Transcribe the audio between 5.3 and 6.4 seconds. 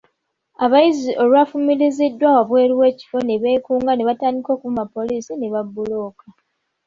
ne babbulooka.